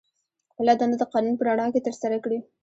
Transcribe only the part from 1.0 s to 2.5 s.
قانون په رڼا کې ترسره کړي.